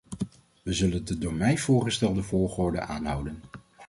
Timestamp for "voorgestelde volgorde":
1.57-2.79